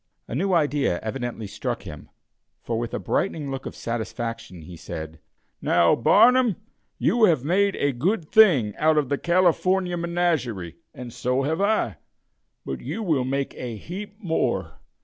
A 0.27 0.33
new 0.33 0.51
idea 0.51 0.99
evidently 1.03 1.45
struck 1.45 1.83
him, 1.83 2.09
for, 2.63 2.79
with 2.79 2.91
a 2.91 2.97
brightening 2.97 3.51
look 3.51 3.67
of 3.67 3.75
satisfaction, 3.75 4.63
he 4.63 4.75
said: 4.75 5.19
"Now, 5.61 5.93
Barnum, 5.95 6.55
you 6.97 7.25
have 7.25 7.43
made 7.43 7.75
a 7.75 7.91
good 7.91 8.27
thing 8.31 8.75
out 8.77 8.97
of 8.97 9.09
the 9.09 9.19
California 9.19 9.95
menagerie, 9.97 10.77
and 10.91 11.13
so 11.13 11.43
have 11.43 11.61
I; 11.61 11.97
but 12.65 12.81
you 12.81 13.03
will 13.03 13.25
make 13.25 13.53
a 13.53 13.75
heap 13.75 14.15
more. 14.17 14.79